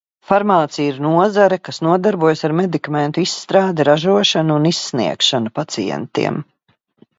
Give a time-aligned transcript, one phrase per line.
[0.27, 6.45] Farmācija ir nozare, kas nodarbojas ar medikamentu izstrādi, ražošanu un izsniegšanu pacientiem.